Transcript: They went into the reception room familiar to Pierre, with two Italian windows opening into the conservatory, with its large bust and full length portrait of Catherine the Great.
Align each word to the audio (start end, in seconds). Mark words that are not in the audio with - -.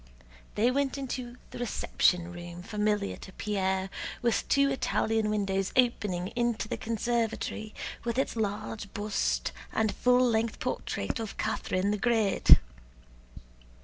They 0.55 0.71
went 0.71 0.97
into 0.97 1.37
the 1.51 1.59
reception 1.59 2.31
room 2.31 2.63
familiar 2.63 3.17
to 3.17 3.31
Pierre, 3.33 3.91
with 4.23 4.49
two 4.49 4.71
Italian 4.71 5.29
windows 5.29 5.71
opening 5.75 6.29
into 6.29 6.67
the 6.67 6.75
conservatory, 6.75 7.75
with 8.03 8.17
its 8.17 8.35
large 8.35 8.91
bust 8.95 9.51
and 9.71 9.91
full 9.93 10.27
length 10.27 10.57
portrait 10.57 11.19
of 11.19 11.37
Catherine 11.37 11.91
the 11.91 11.99
Great. 11.99 12.57